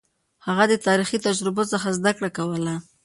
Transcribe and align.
هغه 0.47 0.63
د 0.71 0.73
تاريخي 0.87 1.17
تجربو 1.27 1.63
څخه 1.71 1.87
زده 1.97 2.11
کړه 2.17 2.29
کوله. 2.37 2.75